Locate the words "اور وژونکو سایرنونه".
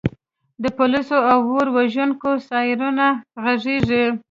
1.55-3.05